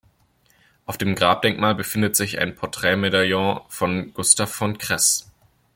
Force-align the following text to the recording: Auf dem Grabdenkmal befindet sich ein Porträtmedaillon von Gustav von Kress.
Auf 0.87 0.97
dem 0.97 1.13
Grabdenkmal 1.13 1.75
befindet 1.75 2.15
sich 2.15 2.39
ein 2.39 2.55
Porträtmedaillon 2.55 3.59
von 3.67 4.11
Gustav 4.15 4.51
von 4.51 4.79
Kress. 4.79 5.29